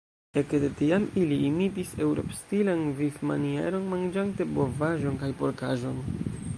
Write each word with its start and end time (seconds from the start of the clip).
Ekde 0.41 0.69
tiam 0.77 1.03
ili 1.23 1.37
imitis 1.49 1.91
eŭropstilan 2.05 2.83
vivmanieron, 3.03 3.87
manĝante 3.95 4.51
bovaĵon 4.57 5.25
kaj 5.25 5.35
porkaĵon. 5.45 6.07